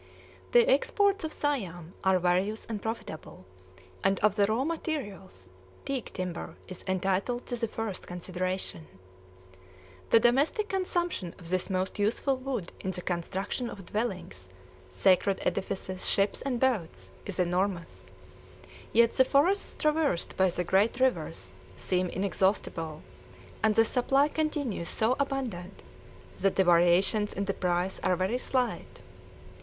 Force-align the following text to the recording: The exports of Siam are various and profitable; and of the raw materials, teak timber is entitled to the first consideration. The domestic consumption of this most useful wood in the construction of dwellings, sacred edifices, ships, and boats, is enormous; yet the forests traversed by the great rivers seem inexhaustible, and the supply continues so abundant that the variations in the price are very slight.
The 0.51 0.67
exports 0.67 1.23
of 1.23 1.31
Siam 1.31 1.93
are 2.03 2.17
various 2.17 2.65
and 2.65 2.81
profitable; 2.81 3.45
and 4.03 4.19
of 4.21 4.35
the 4.35 4.47
raw 4.47 4.63
materials, 4.63 5.47
teak 5.85 6.11
timber 6.11 6.55
is 6.67 6.83
entitled 6.87 7.45
to 7.45 7.55
the 7.55 7.67
first 7.67 8.07
consideration. 8.07 8.87
The 10.09 10.19
domestic 10.19 10.67
consumption 10.69 11.35
of 11.37 11.49
this 11.49 11.69
most 11.69 11.99
useful 11.99 12.35
wood 12.35 12.71
in 12.79 12.89
the 12.89 13.03
construction 13.03 13.69
of 13.69 13.85
dwellings, 13.85 14.49
sacred 14.89 15.37
edifices, 15.43 16.07
ships, 16.09 16.41
and 16.41 16.59
boats, 16.59 17.11
is 17.27 17.37
enormous; 17.37 18.09
yet 18.91 19.13
the 19.13 19.23
forests 19.23 19.75
traversed 19.77 20.35
by 20.35 20.49
the 20.49 20.63
great 20.63 20.99
rivers 20.99 21.53
seem 21.77 22.09
inexhaustible, 22.09 23.03
and 23.61 23.75
the 23.75 23.85
supply 23.85 24.27
continues 24.29 24.89
so 24.89 25.15
abundant 25.19 25.83
that 26.39 26.55
the 26.55 26.63
variations 26.63 27.33
in 27.33 27.45
the 27.45 27.53
price 27.53 27.99
are 27.99 28.15
very 28.15 28.39
slight. 28.39 29.01